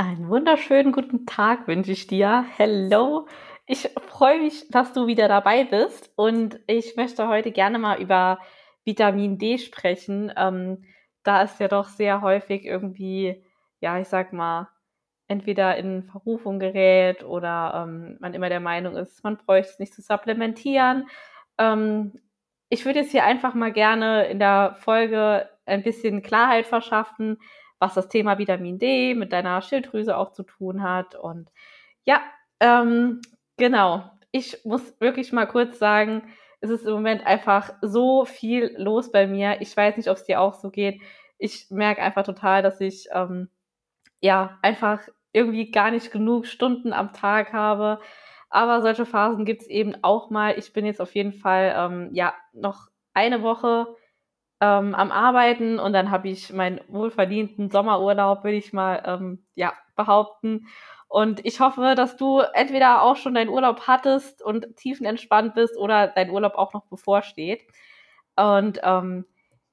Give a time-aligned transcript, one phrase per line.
[0.00, 2.44] Einen wunderschönen guten Tag wünsche ich dir.
[2.56, 3.26] Hello.
[3.66, 8.38] Ich freue mich, dass du wieder dabei bist und ich möchte heute gerne mal über
[8.84, 10.32] Vitamin D sprechen.
[10.36, 10.84] Ähm,
[11.24, 13.44] da ist ja doch sehr häufig irgendwie,
[13.80, 14.68] ja, ich sag mal,
[15.26, 19.94] entweder in Verrufung gerät oder ähm, man immer der Meinung ist, man bräuchte es nicht
[19.94, 21.08] zu supplementieren.
[21.58, 22.20] Ähm,
[22.68, 27.38] ich würde jetzt hier einfach mal gerne in der Folge ein bisschen Klarheit verschaffen,
[27.78, 31.14] was das Thema Vitamin D mit deiner Schilddrüse auch zu tun hat.
[31.14, 31.50] Und
[32.04, 32.20] ja,
[32.60, 33.20] ähm,
[33.56, 34.10] genau.
[34.30, 36.22] Ich muss wirklich mal kurz sagen,
[36.60, 39.60] es ist im Moment einfach so viel los bei mir.
[39.60, 41.00] Ich weiß nicht, ob es dir auch so geht.
[41.38, 43.48] Ich merke einfach total, dass ich ähm,
[44.20, 45.00] ja einfach
[45.32, 48.00] irgendwie gar nicht genug Stunden am Tag habe.
[48.50, 50.58] Aber solche Phasen gibt es eben auch mal.
[50.58, 53.94] Ich bin jetzt auf jeden Fall ähm, ja noch eine Woche
[54.60, 59.72] ähm, am Arbeiten und dann habe ich meinen wohlverdienten Sommerurlaub, würde ich mal ähm, ja,
[59.96, 60.66] behaupten.
[61.08, 66.08] Und ich hoffe, dass du entweder auch schon deinen Urlaub hattest und tiefenentspannt bist oder
[66.08, 67.62] dein Urlaub auch noch bevorsteht.
[68.36, 69.24] Und ähm,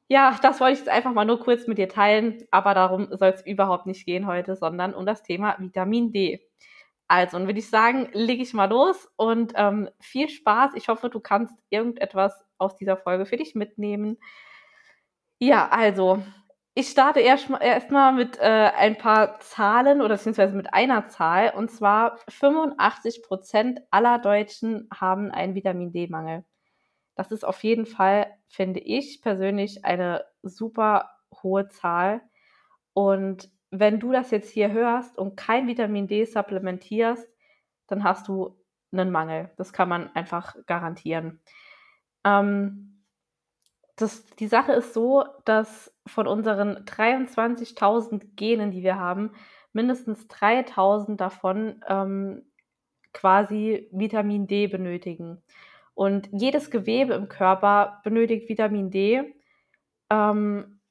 [0.07, 3.29] ja, das wollte ich jetzt einfach mal nur kurz mit dir teilen, aber darum soll
[3.29, 6.41] es überhaupt nicht gehen heute, sondern um das Thema Vitamin D.
[7.07, 10.73] Also, und würde ich sagen, lege ich mal los und ähm, viel Spaß.
[10.75, 14.17] Ich hoffe, du kannst irgendetwas aus dieser Folge für dich mitnehmen.
[15.39, 16.23] Ja, also,
[16.75, 18.41] ich starte erstmal erst mit äh,
[18.75, 21.53] ein paar Zahlen oder beziehungsweise mit einer Zahl.
[21.55, 26.45] Und zwar 85 Prozent aller Deutschen haben einen Vitamin D-Mangel.
[27.15, 31.11] Das ist auf jeden Fall, finde ich persönlich, eine super
[31.43, 32.21] hohe Zahl.
[32.93, 37.27] Und wenn du das jetzt hier hörst und kein Vitamin D supplementierst,
[37.87, 38.57] dann hast du
[38.91, 39.51] einen Mangel.
[39.57, 41.41] Das kann man einfach garantieren.
[42.25, 42.84] Ähm,
[43.95, 49.31] das, die Sache ist so, dass von unseren 23.000 Genen, die wir haben,
[49.73, 52.43] mindestens 3.000 davon ähm,
[53.13, 55.41] quasi Vitamin D benötigen.
[55.93, 59.33] Und jedes Gewebe im Körper benötigt Vitamin D.
[60.09, 60.81] Ähm,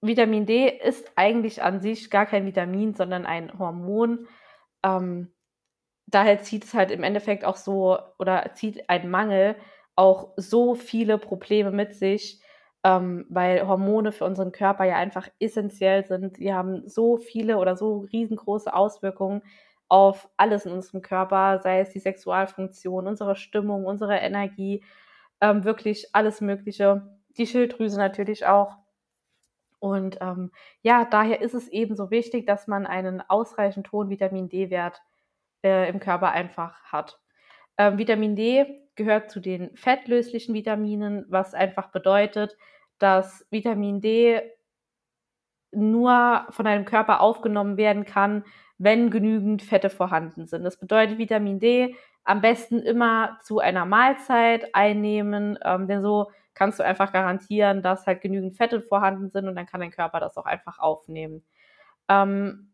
[0.00, 4.26] Vitamin D ist eigentlich an sich gar kein Vitamin, sondern ein Hormon.
[4.82, 5.32] Ähm,
[6.06, 9.54] daher zieht es halt im Endeffekt auch so oder zieht ein Mangel
[9.94, 12.40] auch so viele Probleme mit sich,
[12.84, 16.38] ähm, weil Hormone für unseren Körper ja einfach essentiell sind.
[16.38, 19.42] Die haben so viele oder so riesengroße Auswirkungen
[19.88, 24.82] auf alles in unserem Körper, sei es die Sexualfunktion, unsere Stimmung, unsere Energie,
[25.40, 27.02] ähm, wirklich alles Mögliche.
[27.36, 28.76] Die Schilddrüse natürlich auch.
[29.78, 30.50] Und ähm,
[30.82, 35.02] ja, daher ist es eben so wichtig, dass man einen ausreichend hohen Vitamin D-Wert
[35.64, 37.20] äh, im Körper einfach hat.
[37.78, 42.56] Ähm, Vitamin D gehört zu den fettlöslichen Vitaminen, was einfach bedeutet,
[42.98, 44.40] dass Vitamin D
[45.72, 48.44] nur von deinem Körper aufgenommen werden kann,
[48.78, 50.64] wenn genügend Fette vorhanden sind.
[50.64, 56.78] Das bedeutet, Vitamin D am besten immer zu einer Mahlzeit einnehmen, ähm, denn so kannst
[56.78, 60.36] du einfach garantieren, dass halt genügend Fette vorhanden sind und dann kann dein Körper das
[60.36, 61.42] auch einfach aufnehmen.
[62.08, 62.71] Ähm,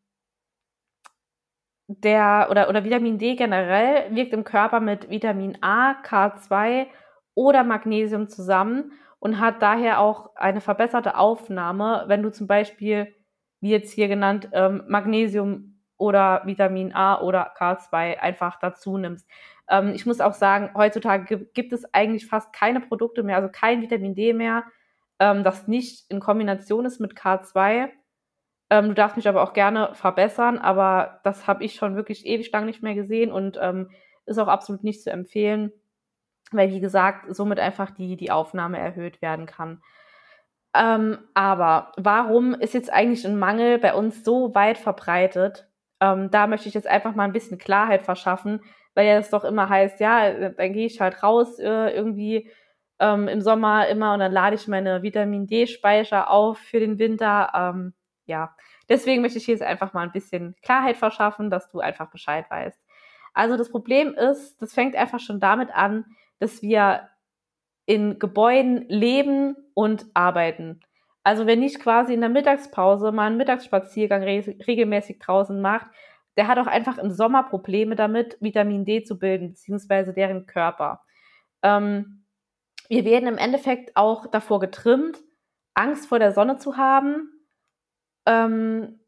[1.88, 6.86] der oder, oder Vitamin D generell wirkt im Körper mit Vitamin A, K2
[7.34, 13.14] oder Magnesium zusammen und hat daher auch eine verbesserte Aufnahme, wenn du zum Beispiel,
[13.60, 19.26] wie jetzt hier genannt, ähm, Magnesium oder Vitamin A oder K2 einfach dazu nimmst.
[19.68, 23.80] Ähm, ich muss auch sagen, heutzutage gibt es eigentlich fast keine Produkte mehr, also kein
[23.82, 24.64] Vitamin D mehr,
[25.18, 27.88] ähm, das nicht in Kombination ist mit K2
[28.70, 32.52] ähm, du darfst mich aber auch gerne verbessern, aber das habe ich schon wirklich ewig
[32.52, 33.90] lang nicht mehr gesehen und ähm,
[34.26, 35.72] ist auch absolut nicht zu empfehlen,
[36.52, 39.82] weil, wie gesagt, somit einfach die, die Aufnahme erhöht werden kann.
[40.74, 45.66] Ähm, aber warum ist jetzt eigentlich ein Mangel bei uns so weit verbreitet?
[46.00, 48.60] Ähm, da möchte ich jetzt einfach mal ein bisschen Klarheit verschaffen,
[48.94, 52.50] weil ja es doch immer heißt, ja, dann gehe ich halt raus äh, irgendwie
[53.00, 57.50] ähm, im Sommer immer und dann lade ich meine Vitamin D-Speicher auf für den Winter.
[58.28, 58.54] Ja,
[58.88, 62.44] deswegen möchte ich hier jetzt einfach mal ein bisschen Klarheit verschaffen, dass du einfach Bescheid
[62.50, 62.78] weißt.
[63.32, 66.04] Also das Problem ist, das fängt einfach schon damit an,
[66.38, 67.08] dass wir
[67.86, 70.80] in Gebäuden leben und arbeiten.
[71.24, 75.86] Also wenn ich quasi in der Mittagspause mal einen Mittagsspaziergang re regelmäßig draußen macht,
[76.36, 81.02] der hat auch einfach im Sommer Probleme damit, Vitamin D zu bilden, beziehungsweise deren Körper.
[81.62, 82.26] Ähm,
[82.88, 85.18] wir werden im Endeffekt auch davor getrimmt,
[85.74, 87.37] Angst vor der Sonne zu haben,
[88.28, 89.00] ähm,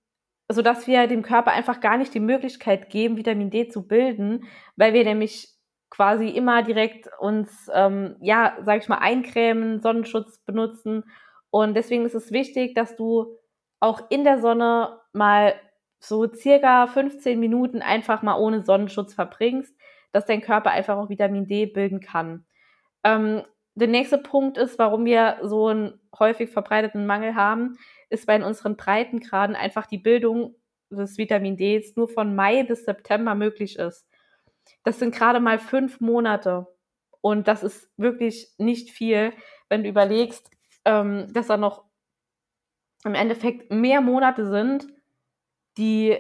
[0.49, 4.45] sodass wir dem Körper einfach gar nicht die Möglichkeit geben, Vitamin D zu bilden,
[4.77, 5.55] weil wir nämlich
[5.91, 11.05] quasi immer direkt uns, ähm, ja, sag ich mal, eincremen, Sonnenschutz benutzen.
[11.51, 13.37] Und deswegen ist es wichtig, dass du
[13.81, 15.55] auch in der Sonne mal
[15.99, 19.75] so circa 15 Minuten einfach mal ohne Sonnenschutz verbringst,
[20.13, 22.47] dass dein Körper einfach auch Vitamin D bilden kann.
[23.05, 23.43] Ähm,
[23.75, 27.79] der nächste Punkt ist, warum wir so einen häufig verbreiteten Mangel haben,
[28.09, 30.57] ist bei unseren Breitengraden einfach die Bildung
[30.91, 34.07] des Vitamin Ds nur von Mai bis September möglich ist.
[34.85, 36.67] Das sind gerade mal fünf Monate.
[37.21, 39.33] Und das ist wirklich nicht viel,
[39.69, 40.51] wenn du überlegst,
[40.85, 41.85] ähm, dass da noch
[43.05, 44.87] im Endeffekt mehr Monate sind,
[45.79, 46.17] die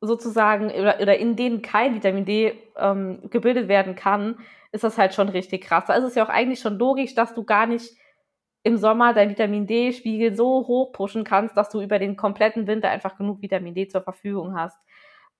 [0.00, 4.38] sozusagen oder, oder in denen kein Vitamin D ähm, gebildet werden kann,
[4.76, 5.86] ist das halt schon richtig krass.
[5.86, 7.96] Da ist es ja auch eigentlich schon logisch, dass du gar nicht
[8.62, 12.90] im Sommer dein Vitamin D-Spiegel so hoch pushen kannst, dass du über den kompletten Winter
[12.90, 14.76] einfach genug Vitamin D zur Verfügung hast.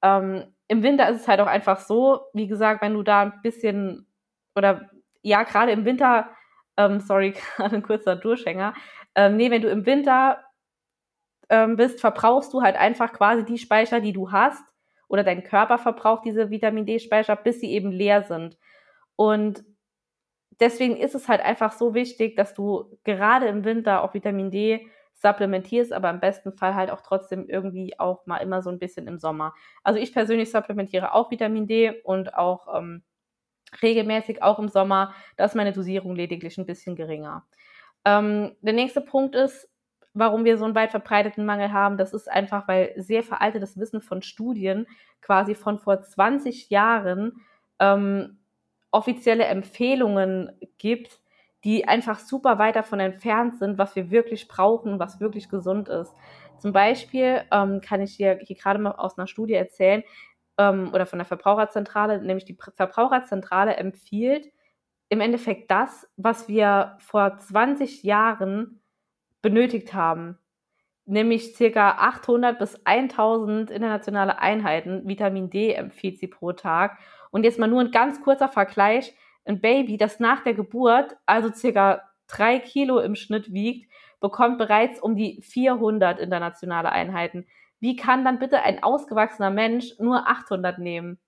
[0.02, 3.42] Ähm, Im Winter ist es halt auch einfach so, wie gesagt, wenn du da ein
[3.42, 4.06] bisschen
[4.54, 4.90] oder
[5.22, 6.30] ja, gerade im Winter,
[6.76, 8.74] ähm, sorry, gerade ein kurzer Durchhänger,
[9.14, 10.42] ähm, nee, wenn du im Winter
[11.50, 14.64] ähm, bist, verbrauchst du halt einfach quasi die Speicher, die du hast,
[15.08, 18.58] oder dein Körper verbraucht diese Vitamin D-Speicher, bis sie eben leer sind.
[19.16, 19.64] Und
[20.60, 24.88] deswegen ist es halt einfach so wichtig, dass du gerade im Winter auch Vitamin D
[25.14, 29.08] supplementierst, aber im besten Fall halt auch trotzdem irgendwie auch mal immer so ein bisschen
[29.08, 29.54] im Sommer.
[29.82, 33.02] Also ich persönlich supplementiere auch Vitamin D und auch ähm,
[33.82, 35.14] regelmäßig, auch im Sommer.
[35.36, 37.46] Da ist meine Dosierung lediglich ein bisschen geringer.
[38.04, 39.68] Ähm, der nächste Punkt ist,
[40.12, 44.00] warum wir so einen weit verbreiteten Mangel haben, das ist einfach, weil sehr veraltetes Wissen
[44.00, 44.86] von Studien
[45.20, 47.40] quasi von vor 20 Jahren
[47.80, 48.38] ähm,
[48.90, 51.20] offizielle Empfehlungen gibt,
[51.64, 56.14] die einfach super weit davon entfernt sind, was wir wirklich brauchen, was wirklich gesund ist.
[56.58, 60.02] Zum Beispiel ähm, kann ich dir hier gerade mal aus einer Studie erzählen,
[60.58, 64.50] ähm, oder von der Verbraucherzentrale, nämlich die Verbraucherzentrale empfiehlt
[65.08, 68.82] im Endeffekt das, was wir vor 20 Jahren
[69.42, 70.38] benötigt haben,
[71.06, 76.98] nämlich circa 800 bis 1000 internationale Einheiten Vitamin D empfiehlt sie pro Tag.
[77.30, 79.14] Und jetzt mal nur ein ganz kurzer Vergleich.
[79.44, 85.00] Ein Baby, das nach der Geburt, also circa drei Kilo im Schnitt wiegt, bekommt bereits
[85.00, 87.46] um die 400 internationale Einheiten.
[87.78, 91.18] Wie kann dann bitte ein ausgewachsener Mensch nur 800 nehmen?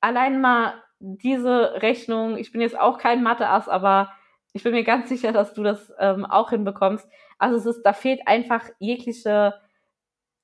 [0.00, 4.12] Allein mal diese Rechnung, ich bin jetzt auch kein Mathe-Ass, aber
[4.52, 7.08] ich bin mir ganz sicher, dass du das ähm, auch hinbekommst.
[7.38, 9.54] Also es ist, da fehlt einfach jegliche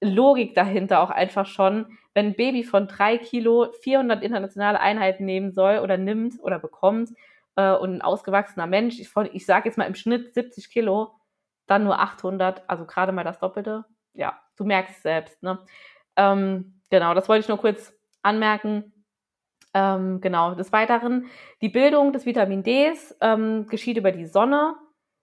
[0.01, 1.99] Logik dahinter auch einfach schon.
[2.15, 7.11] Wenn ein Baby von drei Kilo 400 internationale Einheiten nehmen soll oder nimmt oder bekommt
[7.57, 11.15] äh, und ein ausgewachsener Mensch, ich, ich sage jetzt mal im Schnitt 70 Kilo,
[11.67, 13.85] dann nur 800, also gerade mal das Doppelte.
[14.15, 15.43] Ja, du merkst es selbst.
[15.43, 15.59] Ne?
[16.17, 18.98] Ähm, genau, das wollte ich nur kurz anmerken.
[19.79, 21.27] Ähm, genau, des Weiteren,
[21.63, 24.75] die Bildung des Vitamin Ds ähm, geschieht über die Sonne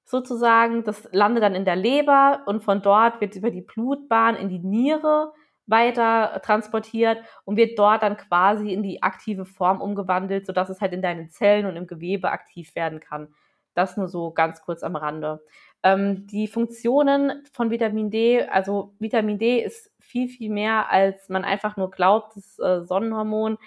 [0.05, 0.85] sozusagen.
[0.85, 4.59] Das landet dann in der Leber und von dort wird über die Blutbahn in die
[4.59, 5.33] Niere
[5.67, 10.93] weiter transportiert und wird dort dann quasi in die aktive Form umgewandelt, sodass es halt
[10.93, 13.33] in deinen Zellen und im Gewebe aktiv werden kann.
[13.73, 15.43] Das nur so ganz kurz am Rande.
[15.83, 21.43] Ähm, die Funktionen von Vitamin D, also Vitamin D ist viel, viel mehr, als man
[21.43, 23.57] einfach nur glaubt, das äh, Sonnenhormon.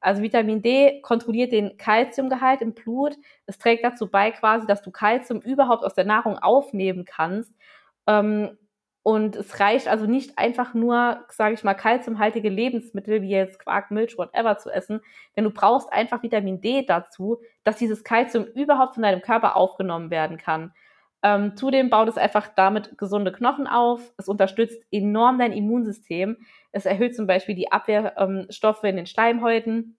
[0.00, 3.16] Also Vitamin D kontrolliert den Kalziumgehalt im Blut.
[3.46, 7.52] Es trägt dazu bei quasi, dass du Kalzium überhaupt aus der Nahrung aufnehmen kannst.
[8.06, 8.56] Ähm,
[9.02, 13.90] und es reicht also nicht einfach nur, sage ich mal, kalziumhaltige Lebensmittel wie jetzt Quark,
[13.90, 15.00] Milch, whatever zu essen,
[15.34, 20.10] denn du brauchst einfach Vitamin D dazu, dass dieses Kalzium überhaupt von deinem Körper aufgenommen
[20.10, 20.74] werden kann.
[21.22, 24.12] Ähm, zudem baut es einfach damit gesunde Knochen auf.
[24.18, 26.36] Es unterstützt enorm dein Immunsystem.
[26.72, 29.98] Es erhöht zum Beispiel die Abwehrstoffe ähm, in den Schleimhäuten.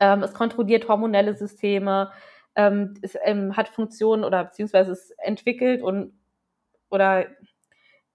[0.00, 2.12] Ähm, es kontrolliert hormonelle Systeme.
[2.54, 6.12] Ähm, es hat Funktionen oder beziehungsweise es entwickelt und
[6.90, 7.26] oder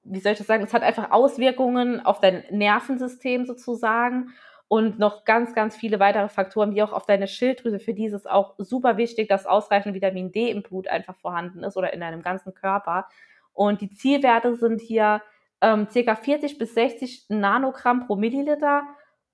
[0.04, 0.64] wie soll ich das sagen?
[0.64, 4.30] Es hat einfach Auswirkungen auf dein Nervensystem sozusagen
[4.70, 7.80] und noch ganz, ganz viele weitere Faktoren, wie auch auf deine Schilddrüse.
[7.80, 11.64] Für die ist es auch super wichtig, dass ausreichend Vitamin D im Blut einfach vorhanden
[11.64, 13.08] ist oder in deinem ganzen Körper.
[13.54, 15.22] Und die Zielwerte sind hier
[15.62, 16.16] ähm, ca.
[16.16, 18.84] 40 bis 60 Nanogramm pro Milliliter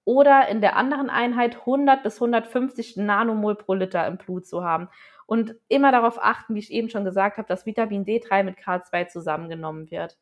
[0.06, 4.90] oder in der anderen Einheit 100 bis 150 Nanomol pro Liter im Blut zu haben.
[5.26, 9.08] Und immer darauf achten, wie ich eben schon gesagt habe, dass Vitamin D3 mit K2
[9.08, 10.18] zusammengenommen wird.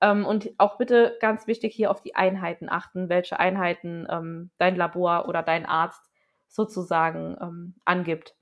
[0.00, 4.76] Ähm, und auch bitte ganz wichtig hier auf die Einheiten achten, welche Einheiten ähm, dein
[4.76, 6.10] Labor oder dein Arzt
[6.48, 8.34] sozusagen ähm, angibt.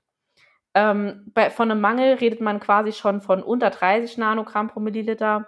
[0.73, 5.47] Ähm, bei, von einem Mangel redet man quasi schon von unter 30 Nanogramm pro Milliliter.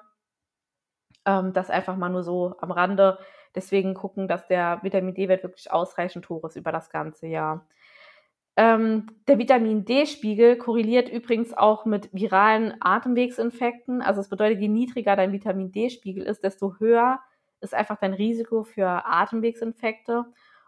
[1.26, 3.18] Ähm, das einfach mal nur so am Rande.
[3.56, 7.66] Deswegen gucken, dass der Vitamin D-Wert wirklich ausreichend hoch ist über das ganze Jahr.
[8.58, 14.02] Ähm, der Vitamin D-Spiegel korreliert übrigens auch mit viralen Atemwegsinfekten.
[14.02, 17.20] Also es bedeutet, je niedriger dein Vitamin D-Spiegel ist, desto höher
[17.62, 20.26] ist einfach dein Risiko für Atemwegsinfekte.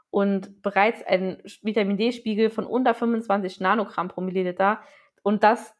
[0.09, 4.79] Und bereits ein Vitamin D-Spiegel von unter 25 Nanogramm pro Milliliter.
[5.23, 5.75] Und das,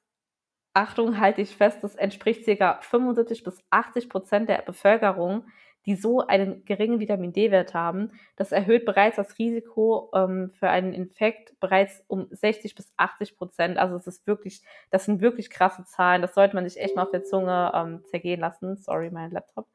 [0.74, 2.80] Achtung, halte ich fest, das entspricht ca.
[2.82, 5.46] 75 bis 80 Prozent der Bevölkerung
[5.86, 8.12] die so einen geringen Vitamin D-Wert haben.
[8.36, 13.78] Das erhöht bereits das Risiko ähm, für einen Infekt bereits um 60 bis 80 Prozent.
[13.78, 14.62] Also es ist wirklich,
[14.92, 16.22] das sind wirklich krasse Zahlen.
[16.22, 18.78] Das sollte man sich echt mal auf der Zunge ähm, zergehen lassen.
[18.78, 19.68] Sorry, mein Laptop.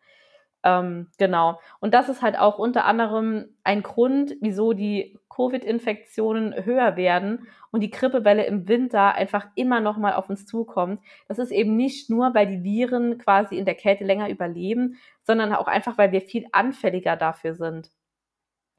[0.69, 1.61] Ähm, genau.
[1.81, 7.81] Und das ist halt auch unter anderem ein Grund, wieso die Covid-Infektionen höher werden und
[7.81, 11.01] die Grippewelle im Winter einfach immer noch mal auf uns zukommt.
[11.27, 15.55] Das ist eben nicht nur, weil die Viren quasi in der Kälte länger überleben, sondern
[15.55, 17.91] auch einfach, weil wir viel anfälliger dafür sind.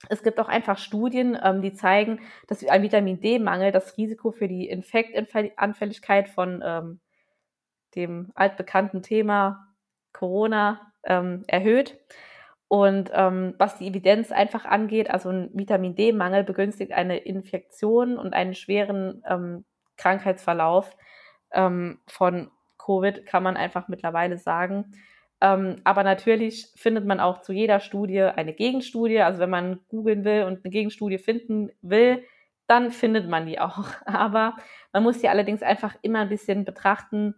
[0.09, 4.47] Es gibt auch einfach Studien, ähm, die zeigen, dass ein Vitamin D-Mangel das Risiko für
[4.47, 6.99] die Infektanfälligkeit von ähm,
[7.95, 9.67] dem altbekannten Thema
[10.13, 11.97] Corona ähm, erhöht.
[12.67, 18.33] Und ähm, was die Evidenz einfach angeht, also ein Vitamin D-Mangel begünstigt eine Infektion und
[18.33, 19.65] einen schweren ähm,
[19.97, 20.95] Krankheitsverlauf
[21.51, 24.93] ähm, von Covid, kann man einfach mittlerweile sagen.
[25.41, 29.21] Ähm, aber natürlich findet man auch zu jeder Studie eine Gegenstudie.
[29.21, 32.23] Also wenn man googeln will und eine Gegenstudie finden will,
[32.67, 33.85] dann findet man die auch.
[34.05, 34.55] Aber
[34.93, 37.35] man muss die allerdings einfach immer ein bisschen betrachten,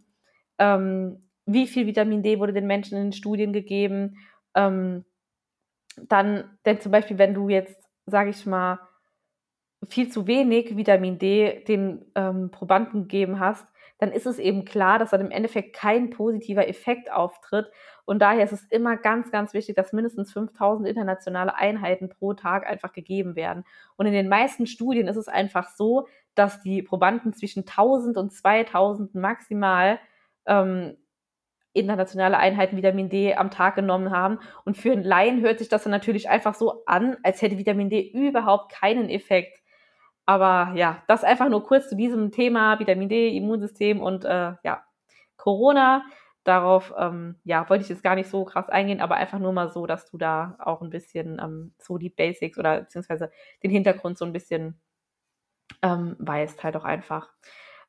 [0.59, 4.17] ähm, wie viel Vitamin D wurde den Menschen in den Studien gegeben.
[4.55, 5.05] Ähm,
[5.97, 8.79] dann, denn zum Beispiel, wenn du jetzt, sage ich mal,
[9.87, 13.67] viel zu wenig Vitamin D den ähm, Probanden gegeben hast,
[13.97, 17.71] dann ist es eben klar, dass dann im Endeffekt kein positiver Effekt auftritt.
[18.05, 22.65] Und daher ist es immer ganz, ganz wichtig, dass mindestens 5000 internationale Einheiten pro Tag
[22.65, 23.63] einfach gegeben werden.
[23.97, 28.33] Und in den meisten Studien ist es einfach so, dass die Probanden zwischen 1000 und
[28.33, 29.99] 2000 maximal
[30.47, 30.97] ähm,
[31.73, 34.39] internationale Einheiten Vitamin D am Tag genommen haben.
[34.65, 37.89] Und für einen Laien hört sich das dann natürlich einfach so an, als hätte Vitamin
[37.89, 39.61] D überhaupt keinen Effekt.
[40.25, 44.83] Aber ja, das einfach nur kurz zu diesem Thema Vitamin D, Immunsystem und äh, ja,
[45.37, 46.03] Corona.
[46.43, 49.69] Darauf ähm, ja, wollte ich jetzt gar nicht so krass eingehen, aber einfach nur mal
[49.69, 54.17] so, dass du da auch ein bisschen ähm, so die Basics oder beziehungsweise den Hintergrund
[54.17, 54.81] so ein bisschen
[55.83, 57.29] ähm, weißt, halt auch einfach.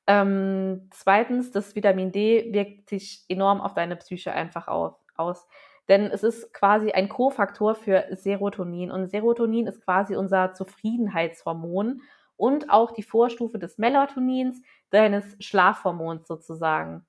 [0.07, 5.47] Ähm, zweitens, das Vitamin D wirkt sich enorm auf deine Psyche einfach auf, aus.
[5.89, 8.91] Denn es ist quasi ein Kofaktor für Serotonin.
[8.91, 12.03] Und Serotonin ist quasi unser Zufriedenheitshormon
[12.37, 17.05] und auch die Vorstufe des Melatonins, deines Schlafhormons sozusagen.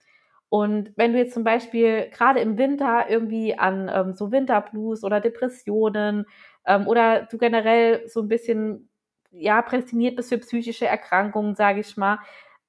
[0.49, 5.19] Und wenn du jetzt zum Beispiel gerade im Winter irgendwie an ähm, so Winterblues oder
[5.19, 6.27] Depressionen
[6.67, 8.89] ähm, oder du generell so ein bisschen
[9.31, 12.19] ja prädestiniert bist für psychische Erkrankungen, sage ich mal,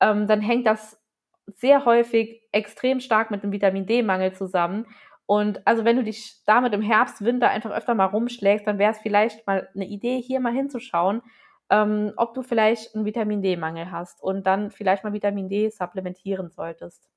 [0.05, 1.01] ähm, dann hängt das
[1.47, 4.87] sehr häufig extrem stark mit dem Vitamin D-Mangel zusammen.
[5.27, 8.93] Und also wenn du dich damit im Herbst, Winter einfach öfter mal rumschlägst, dann wäre
[8.93, 11.23] es vielleicht mal eine Idee, hier mal hinzuschauen,
[11.71, 16.51] ähm, ob du vielleicht einen Vitamin D-Mangel hast und dann vielleicht mal Vitamin D supplementieren
[16.51, 17.09] solltest.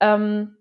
[0.00, 0.56] Ähm,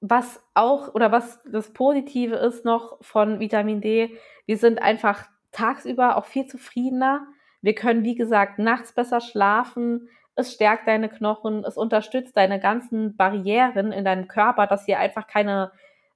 [0.00, 4.16] was auch oder was das Positive ist noch von Vitamin D,
[4.46, 7.26] wir sind einfach tagsüber auch viel zufriedener.
[7.60, 13.16] Wir können, wie gesagt, nachts besser schlafen es stärkt deine Knochen, es unterstützt deine ganzen
[13.16, 15.72] Barrieren in deinem Körper, dass hier einfach keine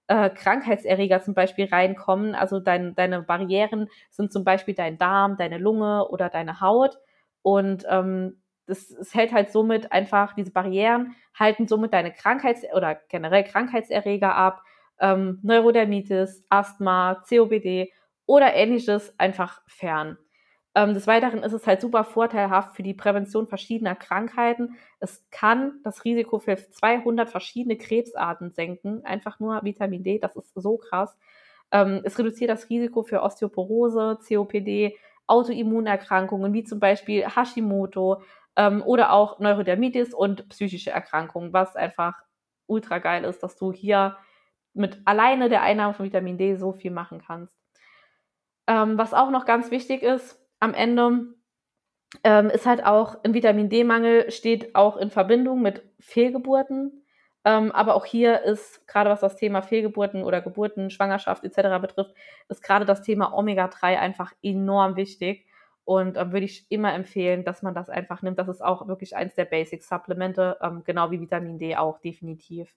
[0.08, 2.34] äh, Krankheitserreger zum Beispiel reinkommen.
[2.34, 6.98] Also dein, deine Barrieren sind zum Beispiel dein Darm, deine Lunge oder deine Haut.
[7.42, 12.94] Und ähm, das, das hält halt somit einfach, diese Barrieren halten somit deine Krankheits- oder
[13.08, 14.62] generell Krankheitserreger ab.
[14.98, 17.92] Ähm, Neurodermitis, Asthma, COPD
[18.24, 20.16] oder ähnliches einfach fern.
[20.76, 24.76] Ähm, des Weiteren ist es halt super vorteilhaft für die Prävention verschiedener Krankheiten.
[25.00, 29.02] Es kann das Risiko für 200 verschiedene Krebsarten senken.
[29.06, 31.16] Einfach nur Vitamin D, das ist so krass.
[31.72, 38.20] Ähm, es reduziert das Risiko für Osteoporose, COPD, Autoimmunerkrankungen wie zum Beispiel Hashimoto
[38.56, 42.22] ähm, oder auch Neurodermitis und psychische Erkrankungen, was einfach
[42.66, 44.18] ultra geil ist, dass du hier
[44.74, 47.56] mit alleine der Einnahme von Vitamin D so viel machen kannst.
[48.66, 51.34] Ähm, was auch noch ganz wichtig ist, am Ende
[52.24, 57.04] ähm, ist halt auch ein Vitamin D-Mangel steht auch in Verbindung mit Fehlgeburten.
[57.44, 61.80] Ähm, aber auch hier ist gerade was das Thema Fehlgeburten oder Geburten, Schwangerschaft etc.
[61.80, 62.12] betrifft,
[62.48, 65.46] ist gerade das Thema Omega-3 einfach enorm wichtig.
[65.84, 68.38] Und ähm, würde ich immer empfehlen, dass man das einfach nimmt.
[68.40, 72.74] Das ist auch wirklich eins der Basic-Supplemente, ähm, genau wie Vitamin D auch definitiv.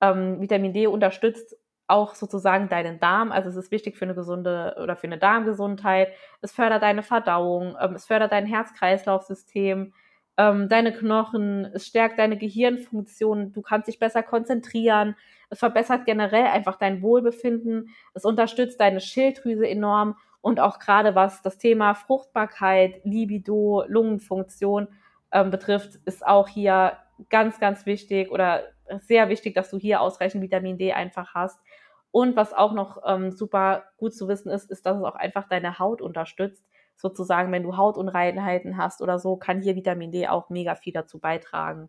[0.00, 1.56] Ähm, Vitamin D unterstützt
[1.90, 3.32] auch sozusagen deinen Darm.
[3.32, 6.12] Also es ist wichtig für eine gesunde oder für eine Darmgesundheit.
[6.40, 9.92] Es fördert deine Verdauung, ähm, es fördert dein Herz-Kreislauf-System,
[10.36, 15.16] ähm, deine Knochen, es stärkt deine Gehirnfunktion, du kannst dich besser konzentrieren.
[15.50, 17.90] Es verbessert generell einfach dein Wohlbefinden.
[18.14, 24.88] Es unterstützt deine Schilddrüse enorm und auch gerade was das Thema Fruchtbarkeit, Libido, Lungenfunktion
[25.32, 26.96] ähm, betrifft, ist auch hier
[27.28, 28.62] ganz, ganz wichtig oder
[29.00, 31.60] sehr wichtig, dass du hier ausreichend Vitamin D einfach hast.
[32.10, 35.48] Und was auch noch ähm, super gut zu wissen ist, ist, dass es auch einfach
[35.48, 36.64] deine Haut unterstützt.
[36.96, 41.18] Sozusagen, wenn du Hautunreinheiten hast oder so, kann hier Vitamin D auch mega viel dazu
[41.18, 41.88] beitragen.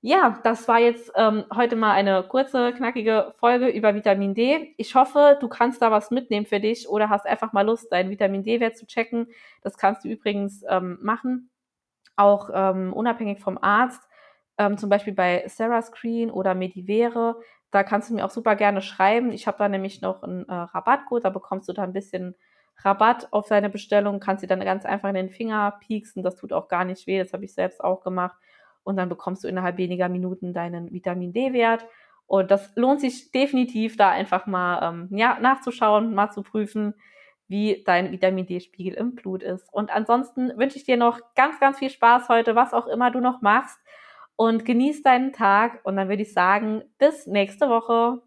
[0.00, 4.74] Ja, das war jetzt ähm, heute mal eine kurze, knackige Folge über Vitamin D.
[4.76, 8.08] Ich hoffe, du kannst da was mitnehmen für dich oder hast einfach mal Lust, deinen
[8.08, 9.26] Vitamin D-Wert zu checken.
[9.60, 11.50] Das kannst du übrigens ähm, machen,
[12.14, 14.07] auch ähm, unabhängig vom Arzt,
[14.58, 17.36] ähm, zum Beispiel bei Sarah Screen oder Medivere.
[17.70, 19.32] Da kannst du mir auch super gerne schreiben.
[19.32, 22.34] Ich habe da nämlich noch einen äh, Rabattcode, da bekommst du da ein bisschen
[22.84, 26.22] Rabatt auf deine Bestellung, kannst dir dann ganz einfach in den Finger pieksen.
[26.22, 28.36] Das tut auch gar nicht weh, das habe ich selbst auch gemacht.
[28.84, 31.86] Und dann bekommst du innerhalb weniger Minuten deinen Vitamin D-Wert.
[32.26, 36.94] Und das lohnt sich definitiv, da einfach mal ähm, ja, nachzuschauen, mal zu prüfen,
[37.48, 39.72] wie dein Vitamin D-Spiegel im Blut ist.
[39.72, 43.20] Und ansonsten wünsche ich dir noch ganz, ganz viel Spaß heute, was auch immer du
[43.20, 43.78] noch machst
[44.38, 48.22] und genieß deinen Tag und dann würde ich sagen, bis nächste Woche.